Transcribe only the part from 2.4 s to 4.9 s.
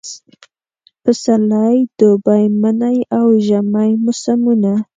منی اوژمی موسمونه